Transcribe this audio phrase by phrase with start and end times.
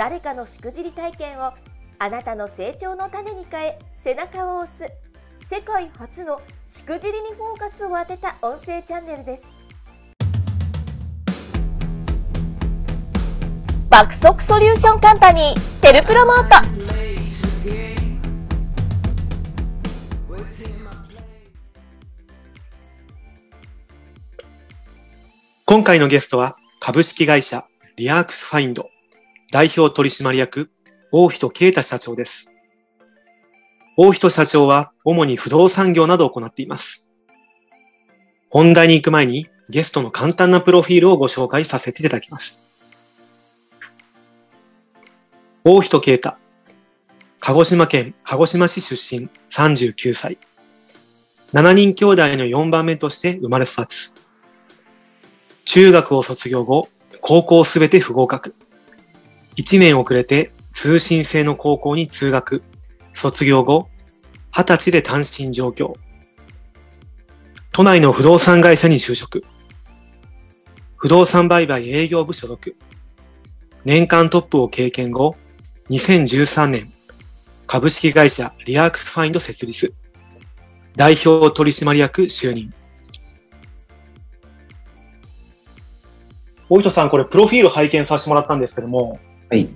[0.00, 1.52] 誰かのしくじり体験を
[1.98, 4.90] あなたの成長の種に変え背中を押す。
[5.44, 9.44] 世界初のしくじりにフォーカスを当てた音声チャンネルです。
[13.90, 16.68] 爆速ソリューションカンパニーテルプロモート。
[25.66, 27.66] 今回のゲストは株式会社
[27.96, 28.89] リアークスファインド。
[29.52, 30.70] 代表取締役
[31.10, 32.48] 大人啓太社長です。
[33.96, 37.04] 大人社長は主に不動産業などを行っています。
[38.48, 42.60] 本題に行く前にゲストの簡単なプロフィールをご紹介させていただきます。
[45.64, 46.36] 大人啓太。
[47.40, 50.38] 鹿児島県鹿児島市出身39歳。
[51.54, 54.14] 7人兄弟の4番目として生まれ育つ。
[55.64, 56.88] 中学を卒業後、
[57.20, 58.54] 高校すべて不合格。
[59.56, 62.62] 1年遅れて通信制の高校に通学。
[63.12, 63.88] 卒業後、
[64.52, 65.94] 20歳で単身上京。
[67.72, 69.44] 都内の不動産会社に就職。
[70.96, 72.76] 不動産売買営業部所属。
[73.84, 75.36] 年間トップを経験後、
[75.90, 76.92] 2013年、
[77.66, 79.94] 株式会社リアークスファインド設立。
[80.96, 82.72] 代表取締役就任。
[86.68, 89.18] 大糸さん、これ、プロフィール拝見させてもらったんですけども、
[89.50, 89.68] はい。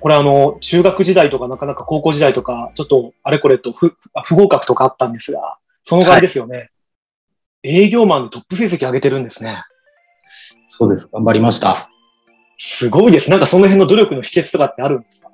[0.00, 6.66] これあの、中学時代とかなかなか高校時代とか、ちょっとあれこれと不あ不合格とかあったんですが、その場合ですよね。
[7.62, 9.62] 営業マンでトップ成績上げてるんですね。
[10.68, 11.08] そうです。
[11.12, 11.90] 頑張りました。
[12.56, 13.30] すごいです。
[13.30, 15.28] なんかその辺の努力の秘訣とかってあるんですか？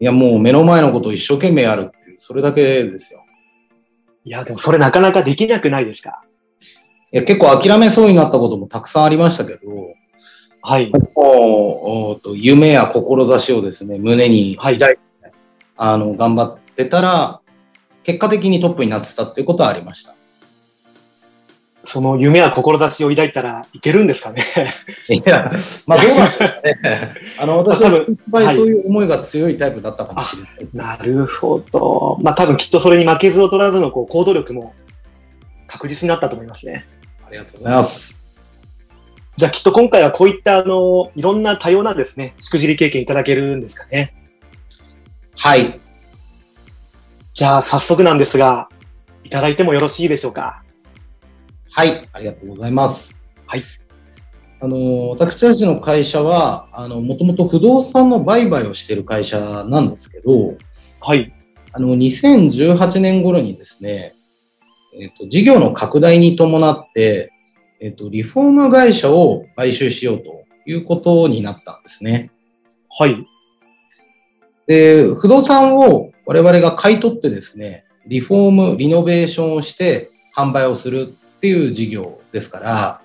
[0.00, 3.24] いや、もう目の前のことを一生懸命やるっていう、それだけですよ。
[4.24, 6.22] いや、でもそれなかなかできなくないですか？
[7.12, 9.60] いや、結構諦めそうになったこともたくさんありましたけど、
[10.68, 10.90] はい。
[10.90, 15.32] もうおーと夢や志をですね、胸にはい抱いて、
[15.76, 17.40] あの、頑張ってたら、
[18.02, 20.12] 結果的にトップになってたっていうことはありました。
[21.84, 24.42] その夢や志を抱いたらいけるんですかね？
[25.08, 25.52] いや、
[25.86, 27.14] まあ どうなんですかね。
[27.38, 30.96] あの、私多分はいっぱいそういう思いが強いタイプだったかもしれない。
[30.98, 32.18] なるほど。
[32.22, 34.74] まあ多分きっとそれに負けず劣らずのこう行動力も
[35.68, 36.84] 確実になったと思いますね。
[37.24, 38.15] ありがとうございます。
[39.36, 44.14] じゃあきっと今回はこういったあの、いろんな多様なですね、しくじり経験いただけるんですかね。
[45.36, 45.78] はい。
[47.34, 48.70] じゃあ早速なんですが、
[49.24, 50.62] いただいてもよろしいでしょうか？
[51.70, 53.14] はい、ありがとうございます。
[53.46, 53.62] はい。
[54.60, 60.54] あの、私たちの会社は、あの、もともと不動産の売買をしている会社なんですけど、
[61.00, 61.30] はい。
[61.72, 64.14] あの、2018年頃にですね、
[64.98, 67.30] えっ、と、事業の拡大に伴って、
[67.80, 72.30] えっ、と、リフォーム会社を買収しようということになったんですね。
[72.90, 73.26] はい。
[74.66, 83.00] で、不動産を我々が買い取ってですね、リフォーム、リノベーションをして販売をするっていう事業ですから、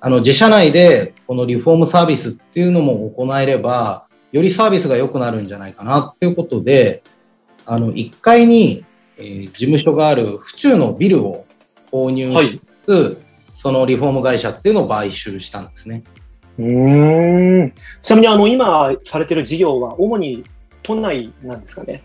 [0.00, 7.02] あの、自社内でこのリフォームサービスっていうのも行えれば、よりサービスが良くなるんじゃないかなっていうことで、
[7.66, 8.84] あの、1階に、
[9.16, 11.44] えー事務所がある府中のビルを
[11.90, 13.27] 購入はいしつつ、
[13.60, 16.04] そのリフォーム会社っていうのを買収したんですね。
[16.60, 17.72] うーん。
[18.00, 20.44] ちなみにあの、今されてる事業は主に
[20.84, 22.04] 都内なんですかね？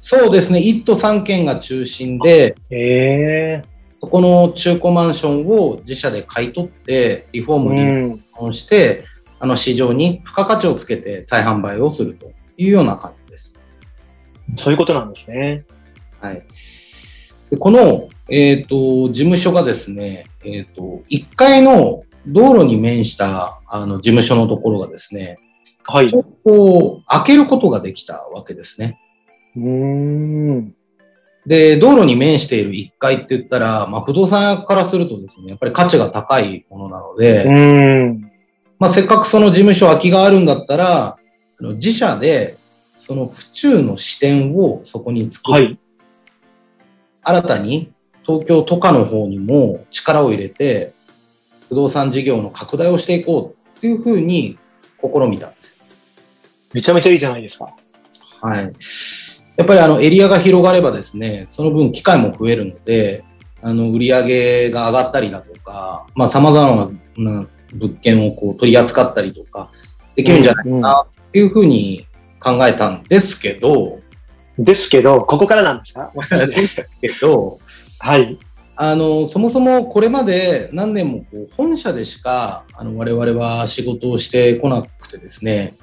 [0.00, 3.62] そうですね、1都3県が中心で、ええ
[4.00, 8.22] そこの中古マンションを自社で買い取って、リフォームにうん。
[8.38, 9.04] をして、
[9.40, 13.54] あの市場に付加価値をつけて再販売をするというような感じです。
[14.54, 15.66] そういうことなんですね。
[16.20, 16.42] はい。
[17.50, 25.38] でこの、えっ、と、事務所がですね、えっ、と、1階の道路に面した、あの、事務所のところがですね、
[25.86, 26.06] はい。
[26.06, 29.00] うこう、開けることができたわけですね。
[29.56, 30.74] ーん。
[31.46, 38.30] で、道路に面している1階って言ったら、まあ、不動産屋からするとですね、やっぱり価値が高いものなので、うーん。
[38.78, 41.16] まあ、せっかくその事務所空きがあるんだったら、
[41.60, 42.56] あの自社で、
[42.98, 45.52] その府中の支店をそこに作る。
[45.52, 45.78] はい。
[47.22, 47.92] 新たに
[48.28, 50.92] 東京都下の方にも力を入れて、
[51.70, 54.58] 不動産事業の拡大をしていこうっていうふうに
[55.00, 55.78] 試みたんです。
[56.74, 57.74] めちゃめちゃいいじゃないですか。
[58.42, 58.72] はい。
[59.56, 63.24] やっぱりあのエリアが広がればですね、その分機会も増えるので、
[63.62, 69.70] あの売り上げが上がったりだとか、まあ様々な物件をこう取り扱ったりとか
[70.16, 72.06] できるんじゃないかなっていうふうに
[72.40, 74.00] 考えたんですけど、
[74.58, 76.10] ですけど、ここからなんですか？
[76.14, 76.54] もしかして。
[76.60, 77.60] ですけど、
[77.98, 78.38] はい。
[78.76, 85.74] あの、そもそもこれまで何年もこう本社でしか、あの、我々は仕事をしてこなくてですね、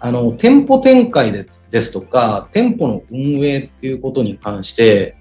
[0.00, 5.16] あの、店舗展開ですですとか、店舗の運営っていうことに関して、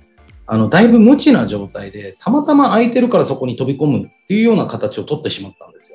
[0.45, 5.93] あの、だいぶ無知な状態で、たまたま空いてるからそこに飛び込むっていうような形を取ってしまったんですよ。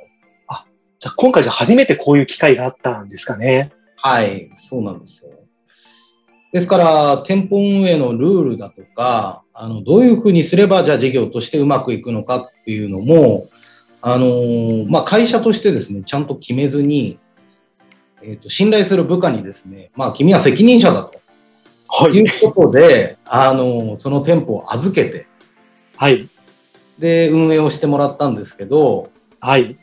[1.00, 3.70] じゃあ今回じゃあ初めてこういう機会があったんですかね。
[3.96, 5.30] はい、そうなんですよ。
[6.52, 13.46] ですから、店舗運営のルールだとか、あの、どういうふうにすれば、じゃあ事業としてうまくいくのかっていうのも、
[14.00, 17.18] あのーまあ、会社としてですね、ちゃんと決めずに、
[18.22, 21.20] えっ、と、信頼する部下にですね、まあ、君は責任者だと
[21.90, 25.26] はいいうことで、あのーその店舗を預けて、
[25.96, 26.28] はい。
[26.98, 29.10] で、運営をしてもらったんですけど、
[29.40, 29.76] はい。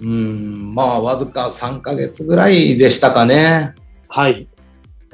[0.00, 3.74] うーん、まあ、わずか3ヶ月ぐらいでしたかね。
[4.08, 4.48] はい。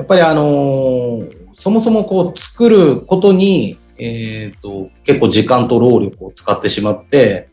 [0.00, 7.50] やっぱりあのーそもそもこう作ることに、えっ、と、結構時間と労力を使ってしまって、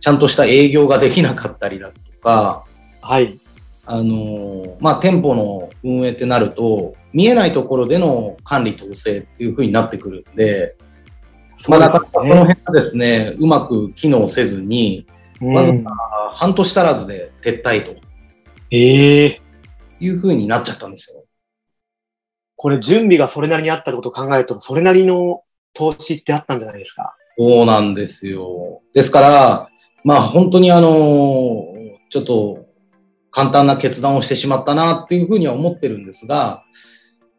[0.00, 2.64] ちゃんとした営業ができなかったりだとか、
[3.00, 3.38] はい。
[3.86, 10.74] あのーまあ、店舗の運営ってなると、見えないところでの管理統制っていう風になってくるんで、
[11.68, 15.06] まあ、なかなかこの辺がですね、うまく機能せずに、
[15.40, 15.84] まずうん
[16.32, 17.94] 半年足らずで撤退と
[18.72, 19.40] ええ
[20.00, 21.23] いう風になっちゃったんですよ。
[22.64, 25.42] これ準備がそれなりにあったことを考えると、それなりの
[25.74, 27.14] 投資ってあったんじゃないですか？
[27.36, 28.80] そうなんですよ。
[28.94, 29.68] ですから、
[30.02, 30.88] まあ本当にあの、
[32.08, 32.64] ちょっと
[33.30, 36.64] 簡単な決断をしてしまったなっていうふうには思ってるんですが、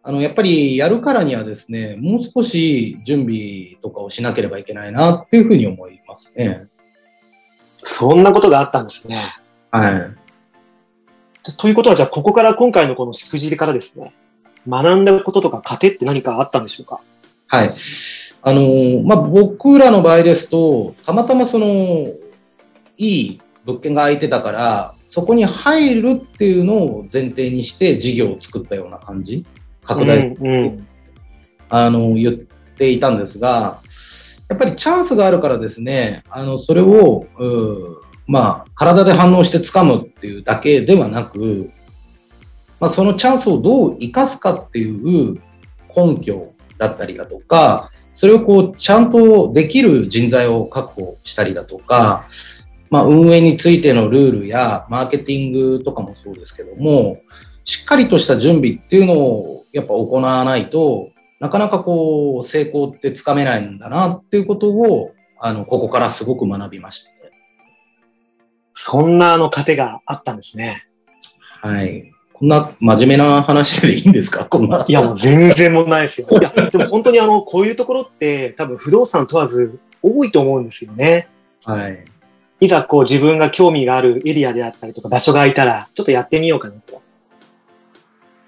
[0.04, 6.68] あの、やっぱりやるからにはですね、もう少し準備とかをしなければいけないなっていうふうに思いますね。
[7.83, 9.33] そんなことがあったんですね。
[9.72, 10.12] はい。
[11.57, 14.13] ということは、じゃあ、ここから今回のこのしくじりからですね、
[14.68, 17.00] 学んだこととか糧って何かあったんでしょうか？
[17.48, 17.76] はい。
[18.42, 21.66] あの、まあ、僕らの場合ですと、たまたまその、
[22.98, 29.46] いい物件が空いてたから、そこに入るっていうのを前提にして事業を作ったような感じ？
[29.84, 30.88] 拡大うんうん。
[31.70, 33.80] あの、言っていたんですが、
[34.50, 37.26] やっぱりチャンスがあるからですね、あの、それを、
[38.28, 41.72] まあ、体で反応して掴むっていうだけではなく、
[42.80, 45.42] まあ、そのチャンスをどう生かすかっていう
[45.95, 52.27] 根拠だったりだとか、それをこう、ちゃんとできる人材を確保したりだとか、
[52.89, 57.18] まあ、運営についてのルールやマーケティングとかもそうですけども、
[57.66, 67.16] しっかりとした準備っていうのをやっぱ行わないと、なかなかこう、成功ってつかめないんだなっていうことを、あの、ここからすごく学びましたね。
[68.74, 70.88] そんなあの糧があったんですね。
[71.62, 72.14] はい。
[72.38, 74.44] こんな真面目な話でいいんですか？
[74.50, 74.84] こんな。
[74.86, 76.27] いや、もう全然問題ないですよ。
[76.32, 81.30] いや、でも本当にあの、こういうところって多分不動産問わず多いと思うんですよね。
[81.63, 82.04] はい。
[82.60, 87.01] いざこう自分が興味があるエリアであったりとか場所が空いたら、ちょっとやってみようかなと。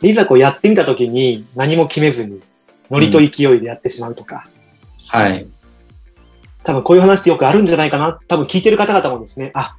[0.01, 2.41] でいざこうやってみたときに何も決めずに、
[2.91, 3.25] ノリと勢
[3.55, 4.47] いでやってしまうとか、
[5.07, 5.47] はい。
[6.63, 8.19] 多分こういう話ってよくあるんじゃないかな。
[8.27, 9.75] 多分聞いてる方々もですね、あ、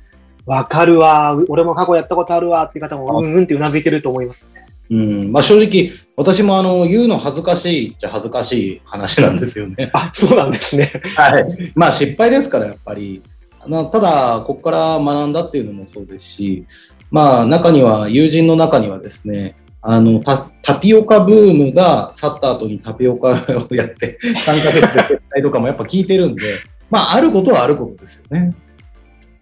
[0.49, 4.67] わかるわ、俺も過去やったことあるわっていう方も、うんうんってうなずいてると思いますね。
[4.91, 5.31] うん。
[5.31, 9.91] まあ正直、私もあの、言うの恥ずかしいっちゃ恥ずかしい話なんですよね。
[9.93, 10.91] あ、そうなんですね。
[11.17, 11.73] はい。
[11.75, 13.23] まあ失敗ですから、やっぱり。
[13.61, 16.65] あのただ、ここから学んだっていうのもそうですし、
[17.11, 28.55] まあ中には、友人の中にはですね、あの、タタピオカブームが去った後にタピオカをやって、3ヶ月で撤退とかもやっぱ聞いてるんで、まああることはあることですよね。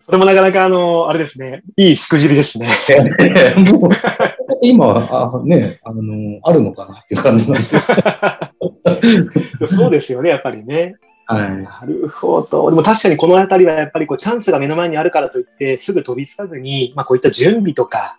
[0.07, 2.69] それもなかなかあの、あれですね、いいしくじりですね。
[4.63, 7.75] 今は、あね、あの、あるのかなっていう感じなんです
[9.59, 10.95] け そうですよね、やっぱりね。
[11.29, 11.35] ど。
[11.35, 11.51] はい。
[11.57, 12.71] なるほど。
[12.71, 18.19] でも確かにこのあたりはやっぱりこうチャンスが目の前にあるからといってすぐ飛びつかずに、まあこういった準備とか、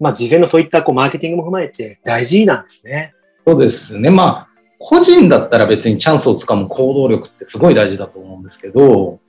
[0.00, 3.12] まあ事前のそういったこうマーケティングも踏まえて大事なんですね。
[3.46, 4.10] そうですね。
[4.10, 9.20] まあ、個人だったら別にチャンスをつかむ行動力ってすごい大事だと思うんですけど、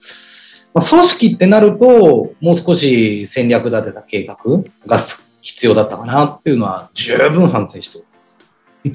[0.79, 4.37] まあ、組織ってなると、もう少し戦略立てた計画
[4.87, 4.97] が
[5.41, 8.07] 必要だったかなっていうのは十分反省しており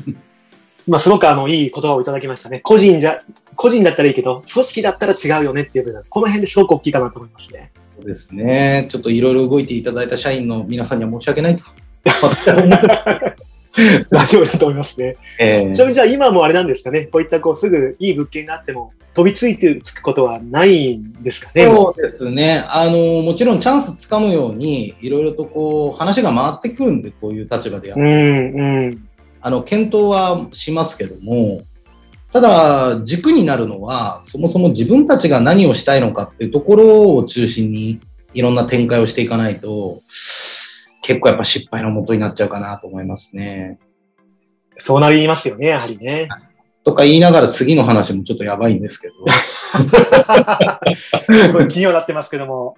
[0.01, 0.17] ます。
[0.89, 2.61] まあすごくあのいい言葉をいただきましたね。
[2.61, 3.21] 個人じゃ、
[3.55, 7.71] 個人だったらいいけど、組織だったら違うよねっていう部分、この辺ですごく大きいかなと思いますね。
[7.97, 8.89] そうですね。
[8.91, 11.65] ちょっといろいろ動いていただいた社員の皆さんには申し訳ないと
[14.11, 15.17] 大丈夫だと思いますね。
[15.39, 21.67] えーちなみにじゃあ今もあれなんですかね、こういったこうすぐいい物件があっても飛びついてつくことはないんですかね？
[21.67, 22.65] そうですね。
[22.69, 29.09] あの、もちろんチャンスつかむように、いろいろとこう、話が回ってくるんで、こういう立場でやるうん、うん。
[29.41, 31.63] あの、検討はしますけども、
[32.33, 38.01] ただ、軸になるのは、そもそも自分たちが何をしたいのかっていうところを中心に、
[38.33, 40.01] いろんな展開をしていかないと、
[41.05, 43.79] 結構やっぱ失敗のもとになっちゃうかなと思いますね。
[44.79, 46.29] そうなりますよね、やはりね。
[46.83, 49.15] とか言いながら次の話もちょっとやばいんですけど。
[51.25, 52.77] すごい気にはなってますけども。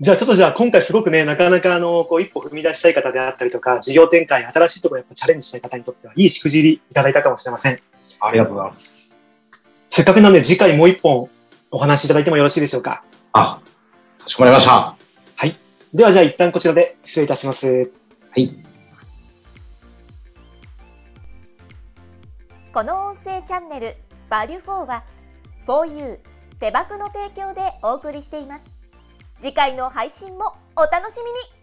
[0.00, 7.78] じゃあちょっとじゃあ今回すごくね、なかなかあの、こう一歩踏み出したい方であったりとか、事業展開、新しいところやっぱチャレンジしたい方にとっては、いいしくじりいただいたかもしれません。
[8.20, 9.24] ありがとうございます。
[9.88, 11.30] せっかくなんで次回もう一本
[11.70, 13.02] お話しいただいてもよろしいでしょうか。
[13.32, 13.60] あ、
[14.18, 14.97] かしこまりました。
[15.92, 17.90] はではじゃあ一旦こちらで失礼いたします。
[18.36, 18.50] い。
[22.72, 23.96] この音声チャンネル
[24.28, 25.04] 「バリュフォーは
[25.66, 26.20] 4U
[26.60, 28.64] 手箱の提供でお送りしています
[29.40, 31.57] 次回の配信もお楽しみに